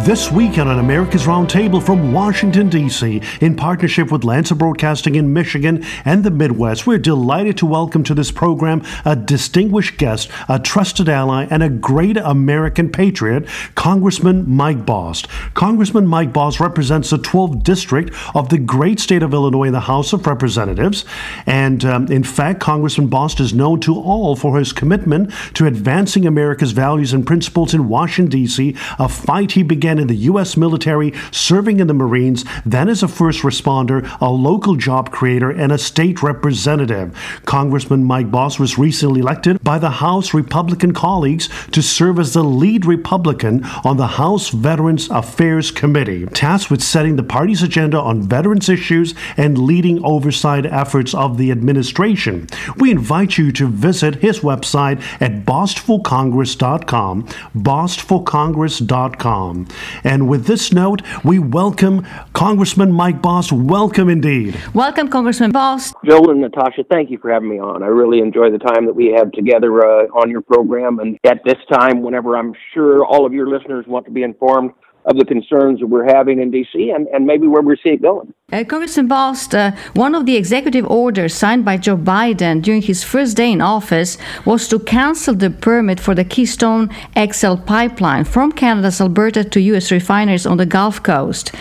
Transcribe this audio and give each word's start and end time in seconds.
This 0.00 0.30
weekend 0.30 0.68
on 0.68 0.78
America's 0.78 1.24
Roundtable 1.24 1.82
from 1.82 2.12
Washington, 2.12 2.68
D.C., 2.68 3.22
in 3.40 3.56
partnership 3.56 4.12
with 4.12 4.24
Lanser 4.24 4.54
Broadcasting 4.54 5.14
in 5.14 5.32
Michigan 5.32 5.86
and 6.04 6.22
the 6.22 6.30
Midwest, 6.30 6.86
we're 6.86 6.98
delighted 6.98 7.56
to 7.56 7.66
welcome 7.66 8.04
to 8.04 8.12
this 8.12 8.30
program 8.30 8.84
a 9.06 9.16
distinguished 9.16 9.96
guest, 9.96 10.30
a 10.50 10.58
trusted 10.58 11.08
ally, 11.08 11.46
and 11.50 11.62
a 11.62 11.70
great 11.70 12.18
American 12.18 12.92
patriot, 12.92 13.48
Congressman 13.74 14.44
Mike 14.46 14.84
Bost. 14.84 15.28
Congressman 15.54 16.06
Mike 16.06 16.30
Bost 16.30 16.60
represents 16.60 17.08
the 17.08 17.16
12th 17.16 17.62
District 17.62 18.14
of 18.34 18.50
the 18.50 18.58
great 18.58 19.00
state 19.00 19.22
of 19.22 19.32
Illinois 19.32 19.64
in 19.68 19.72
the 19.72 19.80
House 19.80 20.12
of 20.12 20.26
Representatives. 20.26 21.06
And 21.46 21.86
um, 21.86 22.06
in 22.12 22.22
fact, 22.22 22.60
Congressman 22.60 23.08
Bost 23.08 23.40
is 23.40 23.54
known 23.54 23.80
to 23.80 23.94
all 23.94 24.36
for 24.36 24.58
his 24.58 24.74
commitment 24.74 25.32
to 25.54 25.66
advancing 25.66 26.26
America's 26.26 26.72
values 26.72 27.14
and 27.14 27.26
principles 27.26 27.72
in 27.72 27.88
Washington, 27.88 28.30
D.C., 28.30 28.76
a 28.98 29.08
fight 29.08 29.52
he 29.52 29.62
began 29.62 29.85
began 29.86 30.00
in 30.00 30.08
the 30.08 30.24
U.S. 30.32 30.56
military, 30.56 31.12
serving 31.30 31.78
in 31.78 31.86
the 31.86 31.94
Marines, 31.94 32.44
then 32.64 32.88
as 32.88 33.04
a 33.04 33.08
first 33.08 33.42
responder, 33.42 34.02
a 34.20 34.28
local 34.28 34.74
job 34.74 35.12
creator, 35.12 35.48
and 35.48 35.70
a 35.70 35.78
state 35.78 36.24
representative. 36.24 37.16
Congressman 37.44 38.02
Mike 38.02 38.28
Bost 38.28 38.58
was 38.58 38.78
recently 38.78 39.20
elected 39.20 39.62
by 39.62 39.78
the 39.78 39.90
House 39.90 40.34
Republican 40.34 40.92
colleagues 40.92 41.48
to 41.70 41.80
serve 41.80 42.18
as 42.18 42.34
the 42.34 42.42
lead 42.42 42.84
Republican 42.84 43.62
on 43.84 43.96
the 43.96 44.08
House 44.08 44.48
Veterans 44.48 45.08
Affairs 45.08 45.70
Committee, 45.70 46.26
tasked 46.26 46.68
with 46.68 46.82
setting 46.82 47.14
the 47.14 47.22
party's 47.22 47.62
agenda 47.62 48.00
on 48.00 48.28
veterans 48.28 48.68
issues 48.68 49.14
and 49.36 49.56
leading 49.56 50.04
oversight 50.04 50.66
efforts 50.66 51.14
of 51.14 51.38
the 51.38 51.52
administration. 51.52 52.48
We 52.78 52.90
invite 52.90 53.38
you 53.38 53.52
to 53.52 53.68
visit 53.68 54.16
his 54.16 54.40
website 54.40 55.00
at 55.20 55.44
bostforcongress.com, 55.44 57.28
bostforcongress.com. 57.54 59.68
And 60.04 60.28
with 60.28 60.46
this 60.46 60.72
note, 60.72 61.02
we 61.24 61.38
welcome 61.38 62.06
Congressman 62.32 62.92
Mike 62.92 63.22
Bost. 63.22 63.52
Welcome 63.52 64.08
indeed. 64.08 64.60
Welcome, 64.74 65.08
Congressman 65.08 65.52
Bost. 65.52 65.94
Joel 66.04 66.30
and 66.30 66.40
Natasha, 66.40 66.84
thank 66.90 67.10
you 67.10 67.18
for 67.18 67.30
having 67.30 67.48
me 67.48 67.58
on. 67.58 67.82
I 67.82 67.86
really 67.86 68.20
enjoy 68.20 68.50
the 68.50 68.58
time 68.58 68.86
that 68.86 68.94
we 68.94 69.14
have 69.16 69.32
together 69.32 69.86
uh, 69.86 70.06
on 70.06 70.30
your 70.30 70.42
program. 70.42 70.98
And 70.98 71.18
at 71.24 71.40
this 71.44 71.58
time, 71.72 72.02
whenever 72.02 72.36
I'm 72.36 72.52
sure 72.74 73.04
all 73.04 73.26
of 73.26 73.32
your 73.32 73.48
listeners 73.48 73.86
want 73.86 74.06
to 74.06 74.12
be 74.12 74.22
informed 74.22 74.72
of 75.06 75.16
the 75.16 75.24
concerns 75.24 75.80
that 75.80 75.86
we're 75.86 76.04
having 76.04 76.40
in 76.40 76.50
D.C. 76.50 76.90
and, 76.90 77.06
and 77.08 77.26
maybe 77.26 77.46
where 77.46 77.62
we 77.62 77.76
see 77.76 77.90
it 77.90 78.02
going. 78.02 78.34
Uh, 78.52 78.64
Congressman 78.64 79.08
Bost, 79.08 79.54
uh, 79.54 79.72
one 79.94 80.14
of 80.14 80.26
the 80.26 80.36
executive 80.36 80.86
orders 80.86 81.34
signed 81.34 81.64
by 81.64 81.76
Joe 81.76 81.96
Biden 81.96 82.60
during 82.60 82.82
his 82.82 83.02
first 83.02 83.36
day 83.36 83.52
in 83.52 83.60
office 83.60 84.18
was 84.44 84.68
to 84.68 84.78
cancel 84.78 85.34
the 85.34 85.50
permit 85.50 85.98
for 86.00 86.14
the 86.14 86.24
Keystone 86.24 86.90
XL 87.16 87.56
pipeline 87.56 88.24
from 88.24 88.52
Canada's 88.52 89.00
Alberta 89.00 89.44
to 89.44 89.60
U.S. 89.60 89.90
refineries 89.90 90.46
on 90.46 90.56
the 90.56 90.66
Gulf 90.66 91.02
Coast. 91.02 91.52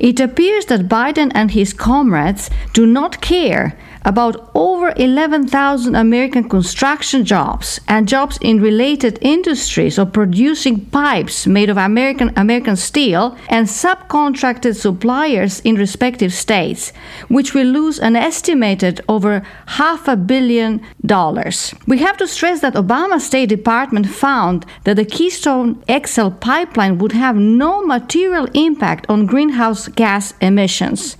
It 0.00 0.18
appears 0.20 0.66
that 0.66 0.88
Biden 0.88 1.30
and 1.34 1.50
his 1.50 1.72
comrades 1.72 2.50
do 2.72 2.86
not 2.86 3.20
care 3.20 3.76
about 4.04 4.50
over 4.54 4.92
11,000 4.96 5.94
American 5.94 6.48
construction 6.48 7.24
jobs 7.24 7.80
and 7.88 8.06
jobs 8.06 8.38
in 8.42 8.60
related 8.60 9.18
industries 9.22 9.98
of 9.98 10.12
producing 10.12 10.84
pipes 10.86 11.46
made 11.46 11.70
of 11.70 11.76
American 11.76 12.32
American 12.36 12.76
steel 12.76 13.36
and 13.48 13.66
subcontracted 13.66 14.76
suppliers 14.76 15.60
in 15.60 15.76
respective 15.76 16.32
states, 16.32 16.92
which 17.28 17.54
will 17.54 17.66
lose 17.66 17.98
an 17.98 18.16
estimated 18.16 19.00
over 19.08 19.42
half 19.66 20.06
a 20.08 20.16
billion. 20.16 20.80
We 21.86 21.98
have 21.98 22.16
to 22.16 22.26
stress 22.26 22.60
that 22.60 22.72
Obama's 22.72 23.26
State 23.26 23.50
Department 23.50 24.06
found 24.06 24.64
that 24.84 24.96
the 24.96 25.04
Keystone 25.04 25.84
XL 25.86 26.30
pipeline 26.30 26.96
would 26.96 27.12
have 27.12 27.36
no 27.36 27.84
material 27.84 28.48
impact 28.54 29.04
on 29.10 29.26
greenhouse 29.26 29.88
gas 29.88 30.32
emissions. 30.40 31.18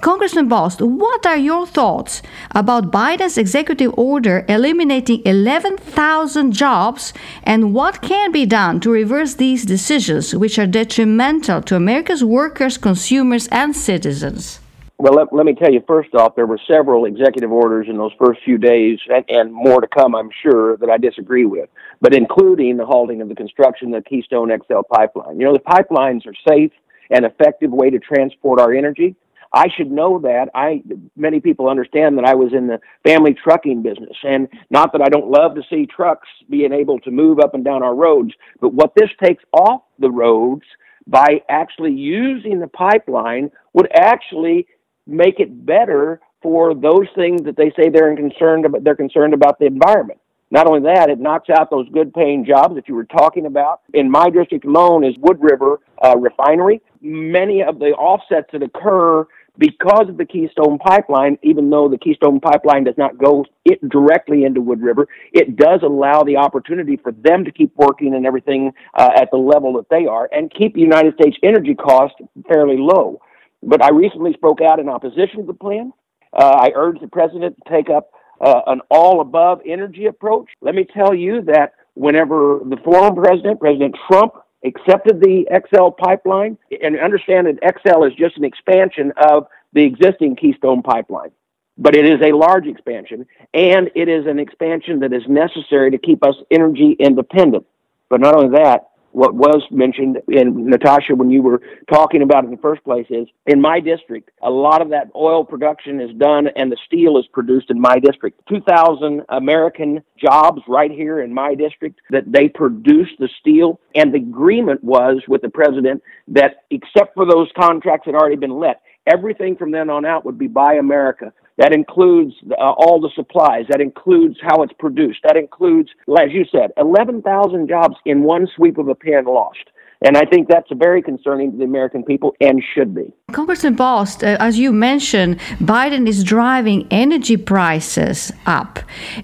Congressman 0.00 0.48
Bost, 0.48 0.80
what 0.80 1.26
are 1.26 1.36
your 1.36 1.66
thoughts 1.66 2.22
about 2.52 2.90
Biden's 2.90 3.36
executive 3.36 3.92
order 3.98 4.46
eliminating 4.48 5.20
11,000 5.26 6.52
jobs 6.52 7.12
and 7.42 7.74
what 7.74 8.00
can 8.00 8.32
be 8.32 8.46
done 8.46 8.80
to 8.80 8.90
reverse 8.90 9.34
these 9.34 9.66
decisions, 9.66 10.34
which 10.34 10.58
are 10.58 10.66
detrimental 10.66 11.60
to 11.60 11.76
America's 11.76 12.24
workers, 12.24 12.78
consumers, 12.78 13.48
and 13.48 13.76
citizens? 13.76 14.60
Well, 14.98 15.12
let, 15.12 15.32
let 15.32 15.44
me 15.44 15.54
tell 15.54 15.70
you 15.70 15.82
first 15.86 16.14
off, 16.14 16.34
there 16.36 16.46
were 16.46 16.58
several 16.70 17.04
executive 17.04 17.52
orders 17.52 17.86
in 17.90 17.98
those 17.98 18.12
first 18.18 18.40
few 18.44 18.56
days, 18.56 18.98
and, 19.08 19.24
and 19.28 19.52
more 19.52 19.80
to 19.80 19.86
come, 19.86 20.14
I'm 20.14 20.30
sure, 20.42 20.78
that 20.78 20.88
I 20.88 20.96
disagree 20.96 21.44
with, 21.44 21.68
but 22.00 22.14
including 22.14 22.78
the 22.78 22.86
halting 22.86 23.20
of 23.20 23.28
the 23.28 23.34
construction 23.34 23.94
of 23.94 24.02
the 24.02 24.08
Keystone 24.08 24.50
XL 24.50 24.80
pipeline. 24.90 25.38
You 25.38 25.46
know, 25.46 25.52
the 25.52 25.60
pipelines 25.60 26.26
are 26.26 26.34
safe 26.48 26.72
and 27.10 27.26
effective 27.26 27.70
way 27.72 27.90
to 27.90 27.98
transport 27.98 28.58
our 28.58 28.72
energy. 28.72 29.16
I 29.52 29.66
should 29.76 29.90
know 29.90 30.18
that. 30.20 30.48
I 30.54 30.82
many 31.14 31.40
people 31.40 31.68
understand 31.68 32.18
that 32.18 32.24
I 32.24 32.34
was 32.34 32.52
in 32.52 32.66
the 32.66 32.80
family 33.06 33.34
trucking 33.34 33.82
business, 33.82 34.16
and 34.22 34.48
not 34.70 34.92
that 34.92 35.02
I 35.02 35.08
don't 35.08 35.30
love 35.30 35.54
to 35.54 35.62
see 35.70 35.86
trucks 35.86 36.28
being 36.50 36.72
able 36.72 36.98
to 37.00 37.10
move 37.10 37.38
up 37.38 37.54
and 37.54 37.64
down 37.64 37.82
our 37.82 37.94
roads, 37.94 38.32
but 38.60 38.74
what 38.74 38.92
this 38.96 39.10
takes 39.22 39.44
off 39.52 39.82
the 39.98 40.10
roads 40.10 40.64
by 41.06 41.40
actually 41.48 41.92
using 41.92 42.58
the 42.58 42.66
pipeline 42.66 43.50
would 43.72 43.88
actually 43.94 44.66
make 45.06 45.40
it 45.40 45.66
better 45.66 46.20
for 46.42 46.74
those 46.74 47.06
things 47.14 47.42
that 47.42 47.56
they 47.56 47.72
say 47.76 47.88
they're 47.88 48.14
concerned 48.16 48.66
about. 48.66 48.84
They're 48.84 48.96
concerned 48.96 49.34
about 49.34 49.58
the 49.58 49.66
environment. 49.66 50.20
Not 50.50 50.68
only 50.68 50.80
that, 50.82 51.10
it 51.10 51.18
knocks 51.18 51.50
out 51.50 51.70
those 51.70 51.88
good 51.88 52.14
paying 52.14 52.44
jobs 52.44 52.76
that 52.76 52.88
you 52.88 52.94
were 52.94 53.04
talking 53.04 53.46
about. 53.46 53.80
In 53.94 54.10
my 54.10 54.30
district 54.30 54.64
alone 54.64 55.04
is 55.04 55.14
Wood 55.18 55.38
River 55.40 55.80
uh, 56.04 56.16
Refinery. 56.16 56.80
Many 57.00 57.62
of 57.62 57.80
the 57.80 57.86
offsets 57.86 58.48
that 58.52 58.62
occur 58.62 59.26
because 59.58 60.08
of 60.08 60.18
the 60.18 60.24
Keystone 60.24 60.78
Pipeline, 60.78 61.38
even 61.42 61.70
though 61.70 61.88
the 61.88 61.98
Keystone 61.98 62.40
Pipeline 62.40 62.84
does 62.84 62.96
not 62.96 63.18
go 63.18 63.44
it 63.64 63.86
directly 63.88 64.44
into 64.44 64.60
Wood 64.60 64.80
River, 64.80 65.08
it 65.32 65.56
does 65.56 65.80
allow 65.82 66.22
the 66.22 66.36
opportunity 66.36 66.96
for 66.96 67.12
them 67.12 67.44
to 67.44 67.50
keep 67.50 67.72
working 67.76 68.14
and 68.14 68.26
everything 68.26 68.72
uh, 68.94 69.10
at 69.16 69.30
the 69.30 69.38
level 69.38 69.72
that 69.74 69.88
they 69.88 70.06
are 70.06 70.28
and 70.30 70.52
keep 70.52 70.76
United 70.76 71.14
States 71.14 71.36
energy 71.42 71.74
costs 71.74 72.18
fairly 72.48 72.76
low. 72.78 73.20
But 73.66 73.82
I 73.82 73.90
recently 73.90 74.32
spoke 74.32 74.60
out 74.62 74.78
in 74.78 74.88
opposition 74.88 75.40
to 75.40 75.46
the 75.46 75.52
plan. 75.52 75.92
Uh, 76.32 76.56
I 76.60 76.70
urged 76.74 77.02
the 77.02 77.08
president 77.08 77.56
to 77.56 77.70
take 77.70 77.90
up 77.90 78.10
uh, 78.40 78.60
an 78.68 78.80
all 78.90 79.20
above 79.20 79.60
energy 79.66 80.06
approach. 80.06 80.48
Let 80.60 80.76
me 80.76 80.84
tell 80.84 81.12
you 81.12 81.42
that 81.42 81.74
whenever 81.94 82.60
the 82.64 82.76
former 82.84 83.20
president, 83.20 83.58
President 83.58 83.96
Trump, 84.06 84.34
accepted 84.64 85.20
the 85.20 85.46
XL 85.50 85.88
pipeline, 85.90 86.56
and 86.82 86.98
understand 86.98 87.46
that 87.46 87.78
XL 87.82 88.04
is 88.04 88.12
just 88.14 88.36
an 88.36 88.44
expansion 88.44 89.12
of 89.16 89.48
the 89.72 89.82
existing 89.82 90.36
Keystone 90.36 90.82
pipeline. 90.82 91.30
But 91.76 91.96
it 91.96 92.06
is 92.06 92.20
a 92.22 92.34
large 92.34 92.66
expansion, 92.66 93.26
and 93.52 93.90
it 93.94 94.08
is 94.08 94.26
an 94.26 94.38
expansion 94.38 95.00
that 95.00 95.12
is 95.12 95.22
necessary 95.28 95.90
to 95.90 95.98
keep 95.98 96.24
us 96.24 96.36
energy 96.50 96.96
independent. 96.98 97.66
But 98.08 98.20
not 98.20 98.34
only 98.36 98.56
that, 98.58 98.90
what 99.16 99.34
was 99.34 99.62
mentioned 99.70 100.18
in 100.28 100.66
Natasha 100.66 101.14
when 101.14 101.30
you 101.30 101.40
were 101.40 101.62
talking 101.90 102.20
about 102.20 102.44
it 102.44 102.48
in 102.48 102.50
the 102.50 102.60
first 102.60 102.84
place 102.84 103.06
is 103.08 103.26
in 103.46 103.62
my 103.62 103.80
district, 103.80 104.30
a 104.42 104.50
lot 104.50 104.82
of 104.82 104.90
that 104.90 105.08
oil 105.16 105.42
production 105.42 106.02
is 106.02 106.10
done 106.18 106.48
and 106.54 106.70
the 106.70 106.76
steel 106.84 107.16
is 107.16 107.24
produced 107.32 107.70
in 107.70 107.80
my 107.80 107.98
district. 107.98 108.38
2,000 108.46 109.22
American 109.30 110.02
jobs 110.22 110.60
right 110.68 110.90
here 110.90 111.22
in 111.22 111.32
my 111.32 111.54
district 111.54 111.98
that 112.10 112.30
they 112.30 112.46
produce 112.46 113.08
the 113.18 113.30
steel. 113.40 113.80
And 113.94 114.12
the 114.12 114.18
agreement 114.18 114.84
was 114.84 115.22
with 115.26 115.40
the 115.40 115.48
president 115.48 116.02
that 116.28 116.64
except 116.70 117.14
for 117.14 117.24
those 117.24 117.48
contracts 117.58 118.04
that 118.04 118.12
had 118.12 118.20
already 118.20 118.36
been 118.36 118.58
let, 118.58 118.82
everything 119.06 119.56
from 119.56 119.70
then 119.70 119.88
on 119.88 120.04
out 120.04 120.26
would 120.26 120.36
be 120.36 120.46
Buy 120.46 120.74
America. 120.74 121.32
That 121.58 121.72
includes 121.72 122.34
uh, 122.50 122.54
all 122.60 123.00
the 123.00 123.10
supplies. 123.14 123.64
That 123.70 123.80
includes 123.80 124.36
how 124.42 124.62
it's 124.62 124.74
produced. 124.78 125.20
That 125.24 125.36
includes, 125.36 125.90
as 126.18 126.30
you 126.30 126.44
said, 126.52 126.70
11,000 126.76 127.68
jobs 127.68 127.96
in 128.04 128.22
one 128.22 128.46
sweep 128.56 128.78
of 128.78 128.88
a 128.88 128.94
pen 128.94 129.24
lost. 129.24 129.70
And 130.02 130.16
I 130.16 130.24
think 130.26 130.48
that's 130.48 130.68
very 130.74 131.00
concerning 131.00 131.52
to 131.52 131.58
the 131.58 131.64
American 131.64 132.04
people 132.04 132.34
and 132.40 132.62
should 132.74 132.94
be. 132.94 133.14
Congressman 133.32 133.76
Bost, 133.76 134.22
uh, 134.22 134.36
as 134.38 134.58
you 134.58 134.70
mentioned, 134.72 135.38
Biden 135.58 136.06
is 136.06 136.22
driving 136.22 136.86
energy 136.90 137.38
prices 137.38 138.30
up. 138.44 138.78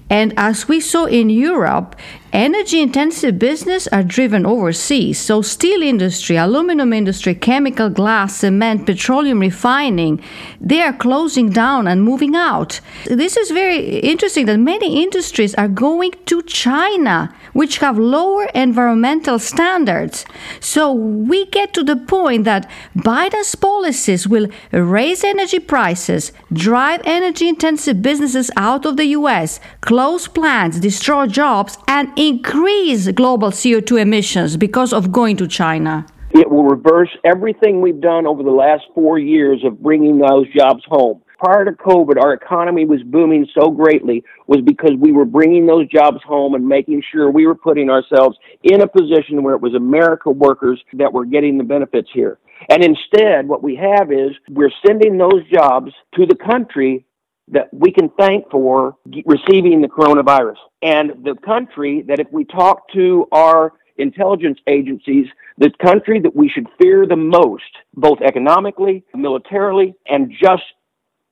And 0.09 0.33
as 0.35 0.67
we 0.67 0.79
saw 0.79 1.05
in 1.05 1.29
Europe, 1.29 1.95
energy 2.33 2.81
intensive 2.81 3.37
business 3.37 3.87
are 3.87 4.01
driven 4.01 4.43
overseas. 4.45 5.19
So 5.19 5.43
steel 5.43 5.83
industry, 5.83 6.35
aluminum 6.35 6.91
industry, 6.91 7.35
chemical, 7.35 7.89
glass, 7.89 8.37
cement, 8.37 8.87
petroleum 8.87 9.39
refining, 9.39 10.19
they 10.59 10.81
are 10.81 10.93
closing 10.93 11.51
down 11.51 11.87
and 11.87 12.03
moving 12.03 12.35
out. 12.35 12.81
This 13.05 13.37
is 13.37 13.51
very 13.51 13.99
interesting 13.99 14.47
that 14.47 14.57
many 14.57 15.03
industries 15.03 15.53
are 15.55 15.67
going 15.67 16.13
to 16.25 16.41
China, 16.41 17.33
which 17.53 17.77
have 17.77 17.99
lower 17.99 18.45
environmental 18.55 19.37
standards. 19.37 20.25
So 20.59 20.91
we 20.91 21.45
get 21.45 21.73
to 21.75 21.83
the 21.83 21.95
point 21.95 22.45
that 22.45 22.69
Biden's 22.97 23.53
policies 23.53 24.27
will 24.27 24.47
raise 24.71 25.23
energy 25.23 25.59
prices, 25.59 26.31
drive 26.51 27.01
energy 27.05 27.47
intensive 27.47 28.01
businesses 28.01 28.49
out 28.57 28.87
of 28.87 28.97
the 28.97 29.05
US, 29.17 29.59
close 29.81 30.27
plants, 30.27 30.79
destroy 30.79 31.27
jobs, 31.27 31.77
and 31.87 32.09
increase 32.27 33.11
global 33.11 33.51
CO2 33.51 33.99
emissions 33.99 34.57
because 34.57 34.93
of 34.93 35.11
going 35.11 35.37
to 35.37 35.47
China. 35.47 36.05
It 36.31 36.49
will 36.49 36.63
reverse 36.63 37.09
everything 37.23 37.81
we've 37.81 38.01
done 38.01 38.25
over 38.25 38.41
the 38.41 38.51
last 38.51 38.83
four 38.95 39.19
years 39.19 39.63
of 39.63 39.81
bringing 39.81 40.17
those 40.17 40.47
jobs 40.53 40.83
home 40.87 41.21
prior 41.43 41.65
to 41.65 41.71
COVID, 41.71 42.21
our 42.21 42.33
economy 42.33 42.85
was 42.85 43.03
booming 43.03 43.45
so 43.53 43.69
greatly 43.69 44.23
was 44.47 44.61
because 44.61 44.93
we 44.97 45.11
were 45.11 45.25
bringing 45.25 45.65
those 45.65 45.87
jobs 45.89 46.19
home 46.25 46.55
and 46.55 46.65
making 46.65 47.03
sure 47.11 47.29
we 47.29 47.45
were 47.45 47.55
putting 47.55 47.89
ourselves 47.89 48.37
in 48.63 48.81
a 48.81 48.87
position 48.87 49.43
where 49.43 49.53
it 49.53 49.61
was 49.61 49.73
America 49.73 50.29
workers 50.29 50.81
that 50.93 51.11
were 51.11 51.25
getting 51.25 51.57
the 51.57 51.63
benefits 51.63 52.09
here. 52.13 52.39
And 52.69 52.81
instead, 52.81 53.47
what 53.47 53.61
we 53.61 53.75
have 53.75 54.11
is 54.11 54.31
we're 54.49 54.71
sending 54.87 55.17
those 55.17 55.43
jobs 55.51 55.91
to 56.15 56.25
the 56.25 56.35
country 56.35 57.05
that 57.53 57.73
we 57.73 57.91
can 57.91 58.09
thank 58.19 58.49
for 58.51 58.95
receiving 59.25 59.81
the 59.81 59.87
coronavirus. 59.87 60.57
And 60.81 61.23
the 61.23 61.35
country 61.45 62.03
that 62.07 62.19
if 62.19 62.27
we 62.31 62.45
talk 62.45 62.91
to 62.93 63.27
our 63.31 63.73
intelligence 63.97 64.59
agencies, 64.67 65.27
the 65.57 65.71
country 65.81 66.19
that 66.19 66.35
we 66.35 66.49
should 66.49 66.67
fear 66.81 67.05
the 67.05 67.15
most, 67.15 67.71
both 67.93 68.21
economically, 68.21 69.03
militarily, 69.13 69.95
and 70.07 70.31
just 70.31 70.63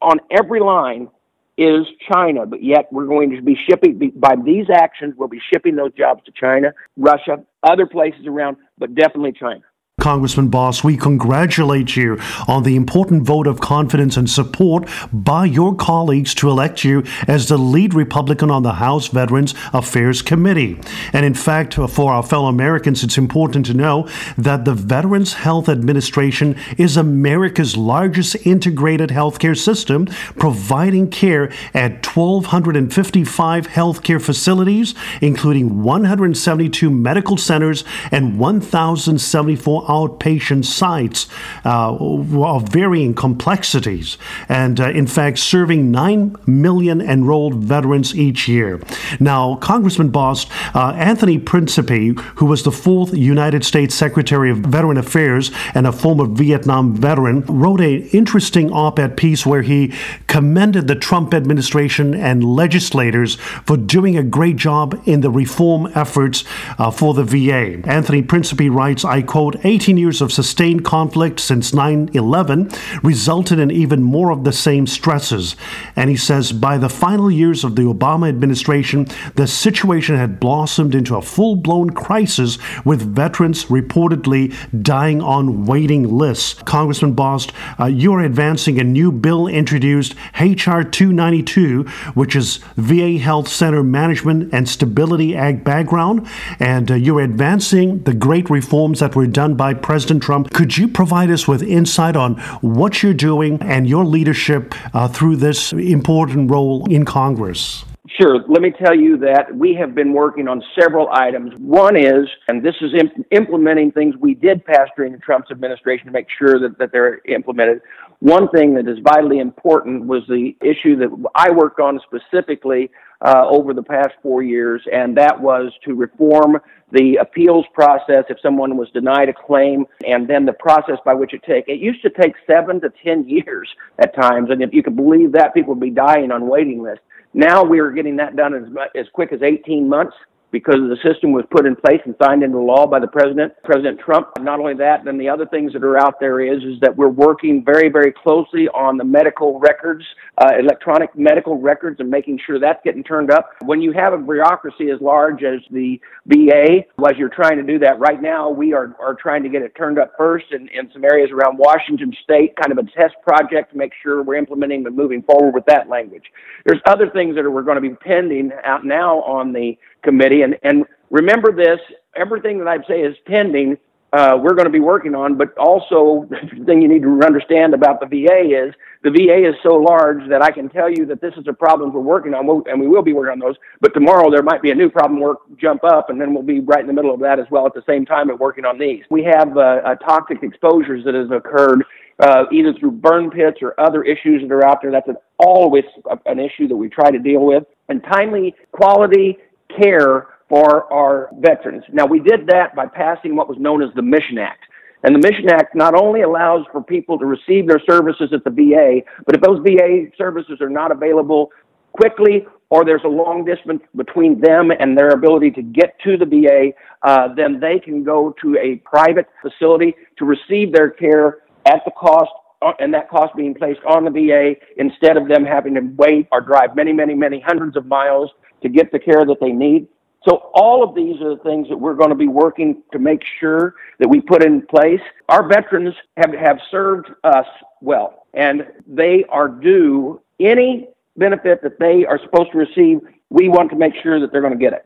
on 0.01 0.19
every 0.29 0.59
line 0.59 1.09
is 1.57 1.85
China, 2.11 2.45
but 2.45 2.63
yet 2.63 2.87
we're 2.91 3.05
going 3.05 3.31
to 3.31 3.41
be 3.41 3.57
shipping, 3.69 4.11
by 4.15 4.35
these 4.45 4.67
actions, 4.73 5.13
we'll 5.17 5.27
be 5.27 5.41
shipping 5.51 5.75
those 5.75 5.93
jobs 5.93 6.23
to 6.25 6.31
China, 6.31 6.73
Russia, 6.97 7.43
other 7.63 7.85
places 7.85 8.25
around, 8.25 8.57
but 8.77 8.95
definitely 8.95 9.31
China. 9.33 9.61
Congressman 10.01 10.47
Bost, 10.47 10.83
we 10.83 10.97
congratulate 10.97 11.95
you 11.95 12.17
on 12.47 12.63
the 12.63 12.75
important 12.75 13.21
vote 13.21 13.45
of 13.45 13.61
confidence 13.61 14.17
and 14.17 14.27
support 14.27 14.89
by 15.13 15.45
your 15.45 15.75
colleagues 15.75 16.33
to 16.33 16.49
elect 16.49 16.83
you 16.83 17.03
as 17.27 17.47
the 17.47 17.57
lead 17.57 17.93
Republican 17.93 18.49
on 18.49 18.63
the 18.63 18.73
House 18.73 19.09
Veterans 19.09 19.53
Affairs 19.73 20.23
Committee. 20.23 20.81
And 21.13 21.23
in 21.23 21.35
fact, 21.35 21.77
uh, 21.77 21.85
for 21.85 22.11
our 22.11 22.23
fellow 22.23 22.47
Americans, 22.47 23.03
it's 23.03 23.17
important 23.19 23.67
to 23.67 23.75
know 23.75 24.09
that 24.39 24.65
the 24.65 24.73
Veterans 24.73 25.33
Health 25.33 25.69
Administration 25.69 26.55
is 26.79 26.97
America's 26.97 27.77
largest 27.77 28.35
integrated 28.43 29.11
healthcare 29.11 29.57
system, 29.57 30.07
providing 30.39 31.11
care 31.11 31.53
at 31.75 32.03
1,255 32.03 33.67
healthcare 33.67 34.21
facilities, 34.21 34.95
including 35.21 35.83
172 35.83 36.89
medical 36.89 37.37
centers 37.37 37.83
and 38.11 38.39
1,074 38.39 39.90
outpatient 39.91 40.65
sites 40.65 41.27
uh, 41.65 41.95
of 41.95 42.69
varying 42.69 43.13
complexities, 43.13 44.17
and 44.47 44.79
uh, 44.79 44.89
in 44.89 45.07
fact, 45.07 45.39
serving 45.39 45.91
9 45.91 46.35
million 46.45 47.01
enrolled 47.01 47.55
veterans 47.55 48.15
each 48.15 48.47
year. 48.47 48.81
Now, 49.19 49.55
Congressman 49.55 50.09
Bost, 50.09 50.49
uh, 50.73 50.93
Anthony 50.95 51.37
Principi, 51.37 52.17
who 52.37 52.45
was 52.45 52.63
the 52.63 52.71
fourth 52.71 53.13
United 53.13 53.65
States 53.65 53.93
Secretary 53.95 54.49
of 54.49 54.59
Veteran 54.59 54.97
Affairs 54.97 55.51
and 55.73 55.85
a 55.85 55.91
former 55.91 56.25
Vietnam 56.25 56.95
veteran, 56.95 57.41
wrote 57.47 57.81
an 57.81 58.07
interesting 58.13 58.71
op 58.71 58.99
ed 58.99 59.17
piece 59.17 59.45
where 59.45 59.61
he 59.61 59.93
commended 60.27 60.87
the 60.87 60.95
Trump 60.95 61.33
administration 61.33 62.13
and 62.13 62.43
legislators 62.43 63.35
for 63.65 63.77
doing 63.77 64.17
a 64.17 64.23
great 64.23 64.55
job 64.55 65.01
in 65.05 65.21
the 65.21 65.29
reform 65.29 65.91
efforts 65.95 66.43
uh, 66.77 66.91
for 66.91 67.13
the 67.13 67.23
VA. 67.23 67.81
Anthony 67.87 68.21
Principi 68.21 68.73
writes, 68.73 69.03
I 69.03 69.21
quote, 69.21 69.55
18 69.81 69.97
years 69.97 70.21
of 70.21 70.31
sustained 70.31 70.85
conflict 70.85 71.39
since 71.39 71.73
9 71.73 72.11
11 72.13 72.69
resulted 73.01 73.57
in 73.57 73.71
even 73.71 74.03
more 74.03 74.31
of 74.31 74.43
the 74.43 74.53
same 74.53 74.85
stresses. 74.85 75.55
And 75.95 76.07
he 76.07 76.15
says 76.15 76.51
by 76.51 76.77
the 76.77 76.87
final 76.87 77.31
years 77.31 77.63
of 77.63 77.75
the 77.75 77.81
Obama 77.81 78.29
administration, 78.29 79.07
the 79.33 79.47
situation 79.47 80.17
had 80.17 80.39
blossomed 80.39 80.93
into 80.93 81.15
a 81.15 81.21
full 81.23 81.55
blown 81.55 81.89
crisis 81.89 82.59
with 82.85 83.01
veterans 83.01 83.65
reportedly 83.65 84.53
dying 84.83 85.19
on 85.19 85.65
waiting 85.65 86.15
lists. 86.15 86.61
Congressman 86.61 87.13
Bost, 87.13 87.51
uh, 87.79 87.85
you 87.85 88.13
are 88.13 88.21
advancing 88.21 88.79
a 88.79 88.83
new 88.83 89.11
bill 89.11 89.47
introduced, 89.47 90.13
H.R. 90.39 90.83
292, 90.83 91.85
which 92.13 92.35
is 92.35 92.57
VA 92.77 93.17
Health 93.17 93.47
Center 93.47 93.81
Management 93.81 94.53
and 94.53 94.69
Stability 94.69 95.35
Act 95.35 95.63
background. 95.63 96.27
And 96.59 96.91
uh, 96.91 96.93
you're 96.93 97.21
advancing 97.21 98.03
the 98.03 98.13
great 98.13 98.51
reforms 98.51 98.99
that 98.99 99.15
were 99.15 99.25
done 99.25 99.55
by 99.73 99.79
President 99.79 100.21
Trump. 100.21 100.51
Could 100.53 100.77
you 100.77 100.87
provide 100.87 101.29
us 101.29 101.47
with 101.47 101.63
insight 101.63 102.15
on 102.15 102.35
what 102.61 103.01
you're 103.01 103.13
doing 103.13 103.61
and 103.61 103.87
your 103.87 104.05
leadership 104.05 104.73
uh, 104.93 105.07
through 105.07 105.37
this 105.37 105.71
important 105.73 106.51
role 106.51 106.85
in 106.91 107.05
Congress? 107.05 107.85
Sure. 108.19 108.43
Let 108.49 108.61
me 108.61 108.71
tell 108.71 108.93
you 108.93 109.17
that 109.19 109.55
we 109.55 109.73
have 109.75 109.95
been 109.95 110.11
working 110.11 110.47
on 110.47 110.61
several 110.77 111.09
items. 111.11 111.53
One 111.57 111.95
is, 111.95 112.27
and 112.49 112.63
this 112.63 112.75
is 112.81 112.91
imp- 112.93 113.25
implementing 113.31 113.91
things 113.91 114.15
we 114.19 114.33
did 114.33 114.65
pass 114.65 114.89
during 114.97 115.13
the 115.13 115.19
Trump's 115.19 115.49
administration 115.49 116.07
to 116.07 116.11
make 116.11 116.27
sure 116.37 116.59
that, 116.59 116.77
that 116.77 116.91
they're 116.91 117.21
implemented. 117.25 117.81
One 118.19 118.49
thing 118.49 118.73
that 118.75 118.87
is 118.87 118.97
vitally 119.03 119.39
important 119.39 120.05
was 120.05 120.23
the 120.27 120.55
issue 120.61 120.97
that 120.97 121.09
I 121.35 121.51
worked 121.51 121.79
on 121.79 121.99
specifically 122.05 122.91
uh, 123.21 123.45
over 123.47 123.73
the 123.73 123.83
past 123.83 124.13
four 124.21 124.41
years, 124.43 124.81
and 124.91 125.15
that 125.17 125.39
was 125.39 125.71
to 125.85 125.93
reform 125.93 126.57
the 126.91 127.17
appeals 127.17 127.65
process 127.73 128.25
if 128.29 128.37
someone 128.41 128.75
was 128.75 128.89
denied 128.91 129.29
a 129.29 129.33
claim, 129.33 129.85
and 130.05 130.27
then 130.27 130.45
the 130.45 130.53
process 130.53 130.97
by 131.05 131.13
which 131.13 131.33
it 131.33 131.41
take. 131.43 131.67
It 131.67 131.79
used 131.79 132.01
to 132.01 132.09
take 132.09 132.33
seven 132.45 132.81
to 132.81 132.91
ten 133.03 133.27
years 133.27 133.69
at 133.99 134.15
times, 134.15 134.49
and 134.49 134.61
if 134.61 134.73
you 134.73 134.83
could 134.83 134.95
believe 134.95 135.31
that, 135.33 135.53
people 135.53 135.73
would 135.75 135.81
be 135.81 135.89
dying 135.89 136.31
on 136.31 136.47
waiting 136.47 136.81
lists. 136.81 137.05
Now 137.33 137.63
we 137.63 137.79
are 137.79 137.91
getting 137.91 138.17
that 138.17 138.35
done 138.35 138.53
as, 138.53 138.63
as 138.95 139.05
quick 139.13 139.31
as 139.31 139.41
18 139.41 139.87
months 139.87 140.15
because 140.51 140.75
the 140.75 140.97
system 141.03 141.31
was 141.31 141.45
put 141.49 141.65
in 141.65 141.75
place 141.75 142.01
and 142.05 142.15
signed 142.21 142.43
into 142.43 142.59
law 142.59 142.85
by 142.85 142.99
the 142.99 143.07
president, 143.07 143.53
President 143.63 143.99
Trump. 143.99 144.27
Not 144.39 144.59
only 144.59 144.73
that, 144.75 145.05
then 145.05 145.17
the 145.17 145.29
other 145.29 145.45
things 145.45 145.73
that 145.73 145.83
are 145.83 145.97
out 145.97 146.19
there 146.19 146.41
is 146.41 146.63
is 146.63 146.79
that 146.81 146.95
we're 146.95 147.07
working 147.07 147.63
very, 147.63 147.89
very 147.89 148.11
closely 148.11 148.67
on 148.69 148.97
the 148.97 149.03
medical 149.03 149.59
records, 149.59 150.03
uh, 150.37 150.51
electronic 150.59 151.15
medical 151.17 151.57
records, 151.57 151.99
and 151.99 152.09
making 152.09 152.39
sure 152.45 152.59
that's 152.59 152.81
getting 152.83 153.03
turned 153.03 153.31
up. 153.31 153.49
When 153.63 153.81
you 153.81 153.93
have 153.93 154.13
a 154.13 154.17
bureaucracy 154.17 154.89
as 154.89 154.99
large 155.01 155.43
as 155.43 155.59
the 155.71 155.99
VA, 156.25 156.83
as 157.07 157.17
you're 157.17 157.29
trying 157.29 157.57
to 157.57 157.63
do 157.63 157.79
that 157.79 157.99
right 157.99 158.21
now, 158.21 158.49
we 158.49 158.73
are, 158.73 158.95
are 158.99 159.15
trying 159.15 159.43
to 159.43 159.49
get 159.49 159.61
it 159.61 159.73
turned 159.75 159.99
up 159.99 160.13
first 160.17 160.45
in, 160.51 160.67
in 160.69 160.89
some 160.91 161.03
areas 161.03 161.31
around 161.31 161.57
Washington 161.57 162.13
State, 162.23 162.55
kind 162.57 162.71
of 162.71 162.77
a 162.77 162.89
test 162.91 163.15
project 163.25 163.71
to 163.71 163.77
make 163.77 163.91
sure 164.03 164.23
we're 164.23 164.35
implementing 164.35 164.85
and 164.85 164.95
moving 164.95 165.21
forward 165.23 165.53
with 165.53 165.65
that 165.65 165.87
language. 165.89 166.23
There's 166.65 166.81
other 166.87 167.09
things 167.09 167.35
that 167.35 167.45
are, 167.45 167.51
we're 167.51 167.63
going 167.63 167.81
to 167.81 167.81
be 167.81 167.95
pending 167.95 168.51
out 168.65 168.85
now 168.85 169.21
on 169.21 169.53
the 169.53 169.77
committee. 170.03 170.41
And, 170.41 170.57
and 170.63 170.85
remember 171.09 171.51
this 171.51 171.79
everything 172.15 172.57
that 172.59 172.67
I 172.67 172.77
say 172.87 173.01
is 173.01 173.15
pending. 173.25 173.77
Uh, 174.13 174.37
we're 174.41 174.53
going 174.53 174.65
to 174.65 174.71
be 174.71 174.81
working 174.81 175.15
on, 175.15 175.37
but 175.37 175.57
also 175.57 176.27
the 176.57 176.65
thing 176.65 176.81
you 176.81 176.89
need 176.89 177.01
to 177.01 177.21
understand 177.23 177.73
about 177.73 178.01
the 178.01 178.05
VA 178.07 178.67
is 178.67 178.73
the 179.03 179.09
VA 179.09 179.47
is 179.47 179.55
so 179.63 179.75
large 179.75 180.27
that 180.29 180.41
I 180.41 180.51
can 180.51 180.67
tell 180.67 180.89
you 180.89 181.05
that 181.05 181.21
this 181.21 181.33
is 181.37 181.47
a 181.47 181.53
problem 181.53 181.93
we're 181.93 182.01
working 182.01 182.33
on, 182.33 182.63
and 182.67 182.79
we 182.79 182.87
will 182.87 183.01
be 183.01 183.13
working 183.13 183.31
on 183.31 183.39
those. 183.39 183.55
But 183.79 183.93
tomorrow 183.93 184.29
there 184.29 184.43
might 184.43 184.61
be 184.61 184.71
a 184.71 184.75
new 184.75 184.89
problem 184.89 185.21
work 185.21 185.39
jump 185.57 185.85
up, 185.85 186.09
and 186.09 186.19
then 186.19 186.33
we'll 186.33 186.43
be 186.43 186.59
right 186.59 186.81
in 186.81 186.87
the 186.87 186.93
middle 186.93 187.13
of 187.13 187.21
that 187.21 187.39
as 187.39 187.45
well 187.49 187.65
at 187.65 187.73
the 187.73 187.83
same 187.87 188.05
time 188.05 188.29
at 188.29 188.37
working 188.37 188.65
on 188.65 188.77
these. 188.77 189.03
We 189.09 189.23
have 189.23 189.57
uh, 189.57 189.95
toxic 189.95 190.43
exposures 190.43 191.05
that 191.05 191.15
has 191.15 191.31
occurred 191.31 191.85
uh, 192.19 192.45
either 192.51 192.73
through 192.73 192.91
burn 192.91 193.31
pits 193.31 193.59
or 193.61 193.79
other 193.79 194.03
issues 194.03 194.41
that 194.41 194.51
are 194.51 194.65
out 194.65 194.81
there. 194.81 194.91
That's 194.91 195.07
an, 195.07 195.17
always 195.39 195.85
an 196.25 196.39
issue 196.39 196.67
that 196.67 196.75
we 196.75 196.89
try 196.89 197.09
to 197.09 197.19
deal 197.19 197.45
with. 197.45 197.63
And 197.89 198.03
timely, 198.03 198.55
quality, 198.71 199.37
care 199.79 200.27
for 200.49 200.91
our 200.91 201.29
veterans. 201.39 201.83
Now, 201.91 202.05
we 202.05 202.19
did 202.19 202.47
that 202.47 202.75
by 202.75 202.85
passing 202.85 203.35
what 203.35 203.47
was 203.47 203.57
known 203.57 203.81
as 203.81 203.89
the 203.95 204.01
Mission 204.01 204.37
Act. 204.37 204.63
And 205.03 205.15
the 205.15 205.19
Mission 205.19 205.49
Act 205.49 205.75
not 205.75 205.95
only 205.95 206.21
allows 206.21 206.65
for 206.71 206.83
people 206.83 207.17
to 207.17 207.25
receive 207.25 207.67
their 207.67 207.81
services 207.89 208.31
at 208.33 208.43
the 208.43 208.51
VA, 208.51 209.01
but 209.25 209.35
if 209.35 209.41
those 209.41 209.59
VA 209.63 210.11
services 210.17 210.59
are 210.61 210.69
not 210.69 210.91
available 210.91 211.49
quickly 211.93 212.45
or 212.69 212.85
there's 212.85 213.03
a 213.03 213.09
long 213.09 213.43
distance 213.43 213.81
between 213.95 214.39
them 214.39 214.71
and 214.71 214.97
their 214.97 215.09
ability 215.09 215.51
to 215.51 215.61
get 215.61 215.99
to 216.03 216.17
the 216.17 216.25
VA, 216.25 216.71
uh, 217.03 217.33
then 217.35 217.59
they 217.59 217.79
can 217.79 218.03
go 218.03 218.33
to 218.41 218.57
a 218.57 218.75
private 218.77 219.27
facility 219.41 219.95
to 220.17 220.25
receive 220.25 220.71
their 220.71 220.89
care 220.89 221.39
at 221.65 221.83
the 221.85 221.91
cost 221.91 222.31
uh, 222.61 222.73
and 222.79 222.93
that 222.93 223.09
cost 223.09 223.35
being 223.35 223.55
placed 223.55 223.79
on 223.87 224.05
the 224.05 224.11
VA 224.11 224.53
instead 224.77 225.17
of 225.17 225.27
them 225.27 225.43
having 225.43 225.73
to 225.73 225.81
wait 225.97 226.27
or 226.31 226.41
drive 226.41 226.75
many, 226.75 226.93
many, 226.93 227.15
many 227.15 227.39
hundreds 227.45 227.75
of 227.75 227.85
miles 227.87 228.29
to 228.61 228.69
get 228.69 228.91
the 228.91 228.99
care 228.99 229.25
that 229.25 229.39
they 229.39 229.51
need. 229.51 229.87
So 230.27 230.51
all 230.53 230.83
of 230.83 230.93
these 230.93 231.19
are 231.21 231.35
the 231.35 231.41
things 231.41 231.67
that 231.69 231.77
we're 231.77 231.95
going 231.95 232.09
to 232.09 232.15
be 232.15 232.27
working 232.27 232.83
to 232.91 232.99
make 232.99 233.23
sure 233.39 233.75
that 233.99 234.07
we 234.07 234.21
put 234.21 234.43
in 234.43 234.61
place. 234.67 235.01
Our 235.29 235.47
veterans 235.47 235.95
have, 236.17 236.31
have 236.33 236.59
served 236.69 237.09
us 237.23 237.47
well, 237.81 238.27
and 238.33 238.67
they 238.85 239.25
are 239.29 239.47
due 239.47 240.21
any 240.39 240.89
benefit 241.17 241.63
that 241.63 241.79
they 241.79 242.05
are 242.05 242.19
supposed 242.19 242.51
to 242.51 242.57
receive. 242.59 242.99
We 243.29 243.49
want 243.49 243.71
to 243.71 243.75
make 243.75 243.93
sure 244.03 244.19
that 244.19 244.31
they're 244.31 244.41
going 244.41 244.53
to 244.53 244.59
get 244.59 244.73
it. 244.73 244.85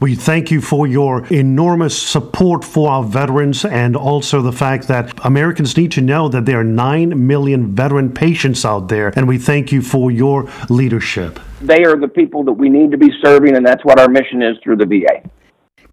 We 0.00 0.14
thank 0.14 0.52
you 0.52 0.60
for 0.60 0.86
your 0.86 1.26
enormous 1.26 2.00
support 2.00 2.64
for 2.64 2.88
our 2.88 3.02
veterans 3.02 3.64
and 3.64 3.96
also 3.96 4.42
the 4.42 4.52
fact 4.52 4.86
that 4.86 5.18
Americans 5.26 5.76
need 5.76 5.90
to 5.92 6.00
know 6.00 6.28
that 6.28 6.46
there 6.46 6.60
are 6.60 6.64
9 6.64 7.26
million 7.26 7.74
veteran 7.74 8.12
patients 8.12 8.64
out 8.64 8.86
there. 8.86 9.12
And 9.16 9.26
we 9.26 9.38
thank 9.38 9.72
you 9.72 9.82
for 9.82 10.12
your 10.12 10.48
leadership. 10.68 11.40
They 11.60 11.82
are 11.82 11.96
the 11.96 12.06
people 12.06 12.44
that 12.44 12.52
we 12.52 12.68
need 12.68 12.92
to 12.92 12.96
be 12.96 13.10
serving, 13.24 13.56
and 13.56 13.66
that's 13.66 13.84
what 13.84 13.98
our 13.98 14.08
mission 14.08 14.40
is 14.40 14.56
through 14.62 14.76
the 14.76 14.86
VA. 14.86 15.28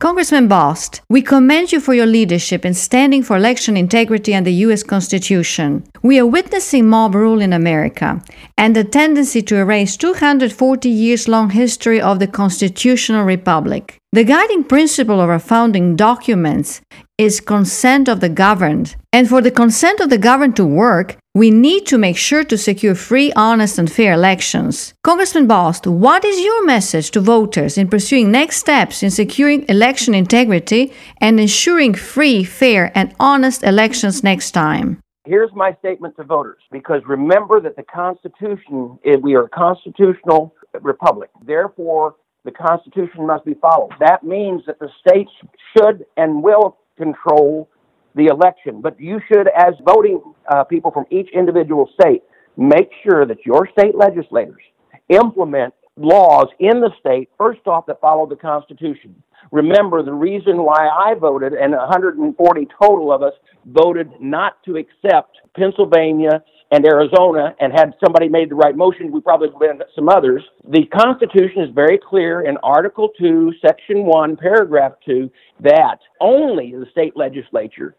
Congressman 0.05 0.47
Bost, 0.47 1.01
we 1.09 1.23
commend 1.23 1.71
you 1.71 1.79
for 1.79 1.95
your 1.95 2.05
leadership 2.05 2.63
in 2.63 2.75
standing 2.75 3.23
for 3.23 3.35
election 3.35 3.75
integrity 3.75 4.35
and 4.35 4.45
the 4.45 4.53
U.S. 4.65 4.83
Constitution. 4.83 5.83
We 6.03 6.19
are 6.19 6.27
witnessing 6.27 6.87
mob 6.87 7.15
rule 7.15 7.41
in 7.41 7.51
America 7.51 8.21
and 8.55 8.75
the 8.75 8.83
tendency 8.83 9.41
to 9.41 9.55
erase 9.55 9.97
240 9.97 10.89
years 10.89 11.27
long 11.27 11.49
history 11.49 11.99
of 11.99 12.19
the 12.19 12.27
constitutional 12.27 13.23
republic. 13.23 13.97
The 14.11 14.23
guiding 14.23 14.65
principle 14.65 15.19
of 15.19 15.31
our 15.31 15.39
founding 15.39 15.95
documents 15.95 16.81
is 17.17 17.39
consent 17.39 18.09
of 18.09 18.19
the 18.19 18.29
governed. 18.29 18.95
And 19.13 19.29
for 19.29 19.41
the 19.41 19.51
consent 19.51 20.01
of 20.01 20.09
the 20.09 20.17
governed 20.17 20.55
to 20.57 20.65
work, 20.65 21.17
we 21.33 21.49
need 21.49 21.85
to 21.87 21.97
make 21.97 22.17
sure 22.17 22.43
to 22.43 22.57
secure 22.57 22.95
free, 22.95 23.31
honest, 23.33 23.79
and 23.79 23.91
fair 23.91 24.13
elections. 24.13 24.93
Congressman 25.03 25.47
Bost, 25.47 25.87
what 25.87 26.25
is 26.25 26.43
your 26.43 26.65
message 26.65 27.11
to 27.11 27.21
voters 27.21 27.77
in 27.77 27.87
pursuing 27.87 28.31
next 28.31 28.57
steps 28.57 29.01
in 29.01 29.11
securing 29.11 29.65
election 29.69 30.13
integrity 30.13 30.91
and 31.21 31.39
ensuring 31.39 31.93
free, 31.93 32.43
fair, 32.43 32.91
and 32.95 33.15
honest 33.19 33.63
elections 33.63 34.23
next 34.23 34.51
time? 34.51 34.99
Here's 35.25 35.51
my 35.55 35.73
statement 35.79 36.17
to 36.17 36.23
voters 36.23 36.61
because 36.71 37.01
remember 37.07 37.59
that 37.61 37.77
the 37.77 37.83
Constitution, 37.83 38.99
eh, 39.05 39.15
we 39.15 39.35
are 39.35 39.45
a 39.45 39.49
constitutional 39.49 40.53
republic. 40.81 41.29
Therefore, 41.43 42.15
the 42.43 42.51
Constitution 42.51 43.25
must 43.25 43.43
be 43.43 43.55
followed. 43.55 43.91
That 43.99 44.23
means 44.23 44.63
that 44.67 44.79
the 44.79 44.89
states 45.01 45.31
should 45.75 46.05
and 46.15 46.43
will 46.43 46.77
control 46.97 47.69
the 48.15 48.27
election. 48.27 48.81
But 48.81 48.99
you 48.99 49.19
should, 49.27 49.47
as 49.49 49.73
voting 49.85 50.21
uh, 50.49 50.63
people 50.63 50.91
from 50.91 51.05
each 51.11 51.29
individual 51.33 51.89
state, 51.99 52.23
make 52.57 52.89
sure 53.03 53.25
that 53.25 53.45
your 53.45 53.67
state 53.77 53.95
legislators 53.95 54.61
implement 55.09 55.73
laws 55.97 56.47
in 56.59 56.81
the 56.81 56.91
state, 56.99 57.29
first 57.37 57.67
off, 57.67 57.85
that 57.87 58.01
follow 58.01 58.25
the 58.27 58.35
Constitution. 58.35 59.15
Remember, 59.51 60.03
the 60.03 60.13
reason 60.13 60.63
why 60.63 60.87
I 60.87 61.13
voted, 61.13 61.53
and 61.53 61.71
140 61.71 62.67
total 62.81 63.11
of 63.11 63.21
us 63.21 63.33
voted 63.65 64.09
not 64.19 64.63
to 64.63 64.77
accept 64.77 65.37
Pennsylvania 65.55 66.43
and 66.71 66.85
Arizona, 66.85 67.55
and 67.59 67.71
had 67.71 67.93
somebody 68.03 68.27
made 68.27 68.49
the 68.49 68.55
right 68.55 68.75
motion, 68.75 69.11
we 69.11 69.21
probably 69.21 69.49
would 69.49 69.69
have 69.69 69.77
been 69.77 69.87
some 69.95 70.09
others. 70.09 70.43
The 70.67 70.85
Constitution 70.87 71.61
is 71.61 71.69
very 71.73 71.99
clear 71.99 72.41
in 72.41 72.57
Article 72.63 73.09
2, 73.19 73.53
Section 73.65 74.05
1, 74.05 74.37
Paragraph 74.37 74.93
2, 75.05 75.29
that 75.61 75.99
only 76.19 76.71
the 76.71 76.87
state 76.91 77.15
legislature 77.15 77.95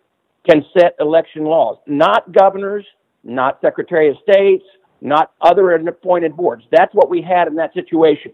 can 0.49 0.65
set 0.79 0.95
election 1.01 1.45
laws, 1.45 1.79
not 1.87 2.33
governors, 2.33 2.85
not 3.25 3.61
Secretary 3.61 4.11
of 4.11 4.17
States, 4.29 4.65
not 5.01 5.33
other 5.41 5.73
appointed 5.75 6.37
boards. 6.37 6.65
That's 6.71 6.95
what 6.95 7.11
we 7.11 7.23
had 7.23 7.49
in 7.49 7.55
that 7.57 7.75
situation. 7.75 8.33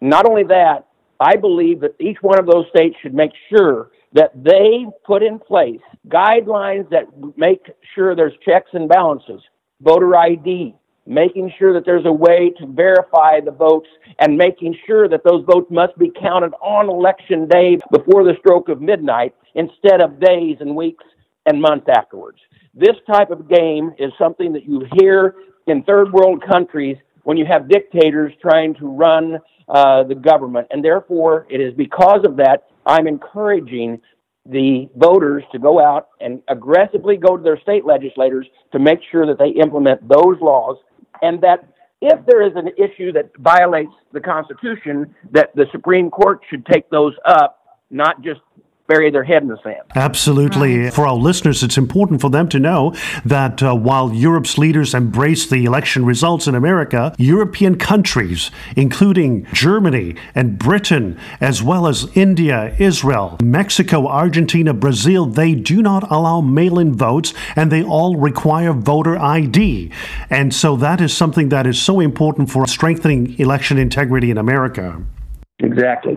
Not 0.00 0.26
only 0.26 0.44
that, 0.44 0.86
I 1.18 1.36
believe 1.36 1.80
that 1.80 1.94
each 2.00 2.16
one 2.22 2.38
of 2.38 2.46
those 2.46 2.66
states 2.74 2.96
should 3.02 3.14
make 3.14 3.32
sure 3.54 3.90
that 4.12 4.32
they 4.42 4.86
put 5.04 5.22
in 5.22 5.38
place 5.38 5.80
guidelines 6.08 6.88
that 6.90 7.04
make 7.36 7.64
sure 7.94 8.16
there's 8.16 8.32
checks 8.44 8.70
and 8.72 8.88
balances, 8.88 9.40
voter 9.80 10.16
ID, 10.16 10.74
making 11.06 11.52
sure 11.58 11.72
that 11.72 11.84
there's 11.84 12.06
a 12.06 12.12
way 12.12 12.52
to 12.58 12.66
verify 12.66 13.40
the 13.40 13.50
votes 13.50 13.88
and 14.18 14.36
making 14.36 14.76
sure 14.86 15.08
that 15.08 15.22
those 15.24 15.44
votes 15.44 15.70
must 15.70 15.96
be 15.98 16.10
counted 16.20 16.52
on 16.62 16.88
election 16.88 17.48
day 17.48 17.78
before 17.90 18.24
the 18.24 18.34
stroke 18.38 18.68
of 18.68 18.80
midnight 18.80 19.34
instead 19.54 20.02
of 20.02 20.20
days 20.20 20.56
and 20.60 20.74
weeks 20.76 21.04
and 21.46 21.60
months 21.60 21.86
afterwards. 21.94 22.38
This 22.74 22.96
type 23.10 23.30
of 23.30 23.48
game 23.48 23.92
is 23.98 24.12
something 24.18 24.52
that 24.52 24.66
you 24.66 24.86
hear 24.98 25.34
in 25.66 25.82
third 25.82 26.12
world 26.12 26.42
countries 26.48 26.96
when 27.24 27.36
you 27.36 27.44
have 27.44 27.68
dictators 27.68 28.32
trying 28.40 28.74
to 28.74 28.86
run 28.86 29.38
uh, 29.68 30.04
the 30.04 30.14
government. 30.14 30.66
And 30.70 30.84
therefore, 30.84 31.46
it 31.50 31.60
is 31.60 31.74
because 31.74 32.20
of 32.24 32.36
that 32.36 32.68
I'm 32.86 33.06
encouraging 33.06 34.00
the 34.46 34.88
voters 34.96 35.44
to 35.52 35.58
go 35.58 35.80
out 35.80 36.08
and 36.20 36.42
aggressively 36.48 37.16
go 37.16 37.36
to 37.36 37.42
their 37.42 37.60
state 37.60 37.84
legislators 37.84 38.46
to 38.72 38.78
make 38.78 39.00
sure 39.10 39.26
that 39.26 39.38
they 39.38 39.50
implement 39.60 40.06
those 40.08 40.36
laws 40.40 40.76
and 41.22 41.40
that 41.42 41.68
if 42.00 42.24
there 42.26 42.42
is 42.42 42.52
an 42.56 42.68
issue 42.78 43.12
that 43.12 43.30
violates 43.38 43.92
the 44.12 44.20
Constitution, 44.20 45.14
that 45.32 45.54
the 45.54 45.66
Supreme 45.70 46.10
Court 46.10 46.40
should 46.48 46.64
take 46.66 46.88
those 46.88 47.14
up, 47.26 47.78
not 47.90 48.22
just 48.22 48.40
bury 48.90 49.10
their 49.10 49.22
head 49.24 49.42
in 49.42 49.48
the 49.48 49.58
sand. 49.62 49.82
Absolutely. 49.94 50.80
Right. 50.80 50.92
For 50.92 51.06
our 51.06 51.14
listeners, 51.14 51.62
it's 51.62 51.78
important 51.78 52.20
for 52.20 52.28
them 52.28 52.48
to 52.48 52.58
know 52.58 52.94
that 53.24 53.62
uh, 53.62 53.74
while 53.74 54.12
Europe's 54.12 54.58
leaders 54.58 54.94
embrace 54.94 55.48
the 55.48 55.64
election 55.64 56.04
results 56.04 56.48
in 56.48 56.56
America, 56.56 57.14
European 57.16 57.78
countries, 57.78 58.50
including 58.76 59.46
Germany 59.52 60.16
and 60.34 60.58
Britain, 60.58 61.18
as 61.40 61.62
well 61.62 61.86
as 61.86 62.10
India, 62.16 62.74
Israel, 62.78 63.36
Mexico, 63.42 64.08
Argentina, 64.08 64.74
Brazil, 64.74 65.24
they 65.26 65.54
do 65.54 65.80
not 65.82 66.10
allow 66.10 66.40
mail 66.40 66.78
in 66.78 66.92
votes 66.92 67.32
and 67.54 67.70
they 67.70 67.84
all 67.84 68.16
require 68.16 68.72
voter 68.72 69.16
ID. 69.16 69.92
And 70.28 70.52
so 70.52 70.76
that 70.76 71.00
is 71.00 71.16
something 71.16 71.50
that 71.50 71.66
is 71.66 71.80
so 71.80 72.00
important 72.00 72.50
for 72.50 72.66
strengthening 72.66 73.38
election 73.38 73.78
integrity 73.78 74.32
in 74.32 74.38
America. 74.38 75.00
Exactly. 75.60 76.16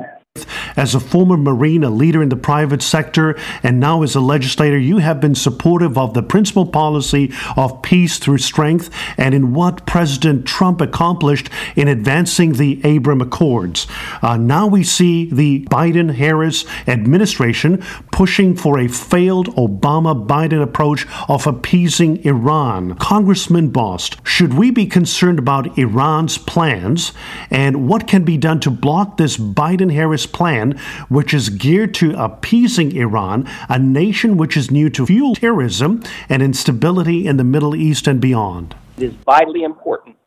As 0.75 0.95
a 0.95 0.99
former 0.99 1.37
Marine, 1.37 1.83
a 1.83 1.91
leader 1.91 2.23
in 2.23 2.29
the 2.29 2.35
private 2.35 2.81
sector, 2.81 3.37
and 3.61 3.79
now 3.79 4.01
as 4.01 4.15
a 4.15 4.19
legislator, 4.19 4.79
you 4.79 4.97
have 4.97 5.21
been 5.21 5.35
supportive 5.35 5.95
of 5.95 6.15
the 6.15 6.23
principal 6.23 6.65
policy 6.65 7.31
of 7.55 7.83
peace 7.83 8.17
through 8.17 8.39
strength 8.39 8.89
and 9.15 9.35
in 9.35 9.53
what 9.53 9.85
President 9.85 10.47
Trump 10.47 10.81
accomplished 10.81 11.51
in 11.75 11.87
advancing 11.87 12.53
the 12.53 12.81
Abraham 12.83 13.21
Accords. 13.21 13.85
Uh, 14.23 14.35
now 14.37 14.65
we 14.65 14.83
see 14.83 15.25
the 15.25 15.65
Biden 15.65 16.15
Harris 16.15 16.65
administration 16.87 17.77
pushing 18.13 18.55
for 18.55 18.77
a 18.77 18.87
failed 18.87 19.47
Obama 19.55 20.13
Biden 20.27 20.61
approach 20.61 21.07
of 21.27 21.47
appeasing 21.47 22.23
Iran. 22.23 22.95
Congressman 22.97 23.69
Bost, 23.69 24.17
should 24.23 24.53
we 24.53 24.69
be 24.69 24.85
concerned 24.85 25.39
about 25.39 25.79
Iran's 25.79 26.37
plans 26.37 27.11
and 27.49 27.87
what 27.87 28.07
can 28.07 28.23
be 28.23 28.37
done 28.37 28.59
to 28.59 28.69
block 28.69 29.17
this 29.17 29.35
Biden 29.35 29.91
Harris 29.91 30.27
plan, 30.27 30.79
which 31.09 31.33
is 31.33 31.49
geared 31.49 31.95
to 31.95 32.13
appeasing 32.23 32.95
Iran, 32.95 33.49
a 33.67 33.79
nation 33.79 34.37
which 34.37 34.55
is 34.55 34.69
new 34.69 34.91
to 34.91 35.07
fuel 35.07 35.33
terrorism 35.33 36.03
and 36.29 36.43
instability 36.43 37.25
in 37.25 37.37
the 37.37 37.43
Middle 37.43 37.75
East 37.75 38.05
and 38.05 38.21
beyond. 38.21 38.75
It 38.95 39.05
is 39.05 39.13
vitally 39.25 39.63
important 39.63 40.17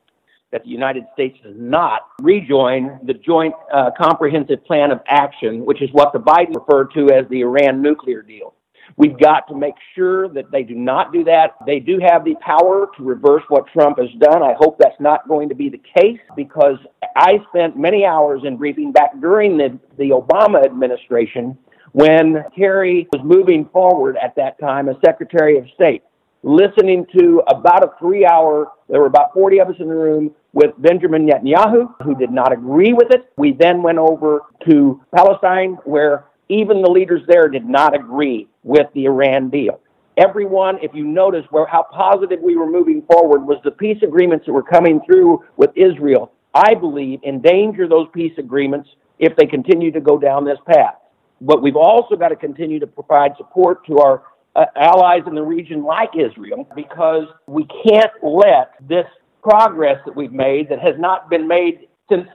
that 0.52 0.62
the 0.62 0.70
United 0.70 1.04
States 1.12 1.38
does 1.42 1.56
not 1.56 2.02
rejoin 2.20 2.98
the 3.04 3.14
Joint 3.14 3.54
uh, 3.72 3.90
Comprehensive 3.98 4.64
Plan 4.64 4.90
of 4.90 5.00
Action, 5.08 5.64
which 5.64 5.82
is 5.82 5.90
what 5.92 6.12
the 6.12 6.18
Biden 6.18 6.54
referred 6.54 6.92
to 6.94 7.10
as 7.12 7.28
the 7.28 7.40
Iran 7.40 7.82
nuclear 7.82 8.22
deal. 8.22 8.54
We've 8.96 9.18
got 9.18 9.48
to 9.48 9.56
make 9.56 9.74
sure 9.94 10.28
that 10.28 10.50
they 10.52 10.62
do 10.62 10.74
not 10.74 11.12
do 11.12 11.24
that. 11.24 11.56
They 11.66 11.80
do 11.80 11.98
have 11.98 12.24
the 12.24 12.36
power 12.36 12.88
to 12.96 13.02
reverse 13.02 13.42
what 13.48 13.66
Trump 13.72 13.98
has 13.98 14.08
done. 14.20 14.42
I 14.42 14.54
hope 14.58 14.78
that's 14.78 15.00
not 15.00 15.26
going 15.28 15.48
to 15.48 15.54
be 15.54 15.68
the 15.68 15.82
case 15.98 16.20
because 16.36 16.78
I 17.16 17.38
spent 17.48 17.76
many 17.76 18.04
hours 18.04 18.42
in 18.44 18.56
briefing 18.56 18.92
back 18.92 19.20
during 19.20 19.56
the, 19.56 19.78
the 19.98 20.10
Obama 20.10 20.64
administration 20.64 21.58
when 21.92 22.44
Kerry 22.54 23.08
was 23.12 23.22
moving 23.24 23.68
forward 23.72 24.16
at 24.22 24.36
that 24.36 24.58
time 24.60 24.88
as 24.88 24.96
Secretary 25.04 25.58
of 25.58 25.64
State, 25.74 26.02
listening 26.46 27.04
to 27.18 27.42
about 27.48 27.82
a 27.82 27.90
three 27.98 28.24
hour, 28.24 28.70
there 28.88 29.00
were 29.00 29.06
about 29.06 29.34
40 29.34 29.58
of 29.58 29.68
us 29.68 29.74
in 29.80 29.88
the 29.88 29.94
room 29.94 30.30
with 30.52 30.70
Benjamin 30.78 31.26
Netanyahu, 31.26 31.92
who 32.04 32.14
did 32.14 32.30
not 32.30 32.52
agree 32.52 32.92
with 32.92 33.10
it. 33.10 33.32
We 33.36 33.52
then 33.52 33.82
went 33.82 33.98
over 33.98 34.42
to 34.68 35.02
Palestine, 35.14 35.76
where 35.84 36.26
even 36.48 36.82
the 36.82 36.90
leaders 36.90 37.22
there 37.26 37.48
did 37.48 37.66
not 37.66 37.96
agree 37.96 38.48
with 38.62 38.86
the 38.94 39.06
Iran 39.06 39.50
deal. 39.50 39.80
Everyone, 40.16 40.78
if 40.82 40.92
you 40.94 41.04
notice 41.04 41.44
where 41.50 41.66
how 41.66 41.84
positive 41.92 42.38
we 42.40 42.56
were 42.56 42.70
moving 42.70 43.02
forward 43.10 43.40
was 43.40 43.58
the 43.64 43.72
peace 43.72 43.98
agreements 44.04 44.46
that 44.46 44.52
were 44.52 44.62
coming 44.62 45.00
through 45.04 45.44
with 45.56 45.70
Israel. 45.74 46.32
I 46.54 46.74
believe, 46.74 47.18
endanger 47.24 47.88
those 47.88 48.06
peace 48.14 48.32
agreements 48.38 48.88
if 49.18 49.34
they 49.36 49.46
continue 49.46 49.90
to 49.90 50.00
go 50.00 50.16
down 50.16 50.44
this 50.44 50.58
path. 50.66 50.94
But 51.40 51.60
we've 51.60 51.76
also 51.76 52.14
got 52.14 52.28
to 52.28 52.36
continue 52.36 52.78
to 52.78 52.86
provide 52.86 53.32
support 53.36 53.84
to 53.88 53.98
our 53.98 54.22
uh, 54.56 54.64
allies 54.76 55.22
in 55.26 55.34
the 55.34 55.42
region 55.42 55.84
like 55.84 56.10
Israel 56.16 56.68
because 56.75 57.26
we 57.46 57.66
can't 57.86 58.12
let 58.22 58.72
this 58.88 59.06
progress 59.42 60.00
that 60.06 60.16
we've 60.16 60.32
made 60.32 60.68
that 60.70 60.80
has 60.80 60.94
not 60.98 61.30
been 61.30 61.46
made 61.46 61.88
since 62.10 62.26